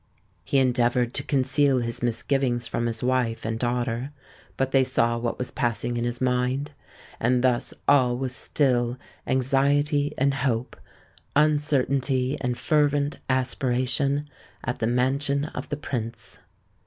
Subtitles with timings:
[0.43, 4.11] He endeavoured to conceal his misgivings from his wife and daughter:
[4.57, 10.33] but they saw what was passing in his mind;—and thus all was still anxiety and
[10.33, 14.27] hope—uncertainty and fervent aspiration,
[14.63, 16.39] at the mansion of the Prince.